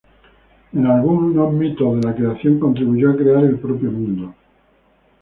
En 0.73 0.87
algunos 0.87 1.53
mitos 1.53 1.95
de 2.01 2.07
la 2.07 2.15
creación 2.15 2.59
contribuyó 2.59 3.11
a 3.11 3.15
crear 3.17 3.43
el 3.43 3.59
propio 3.59 3.91
mundo. 3.91 4.33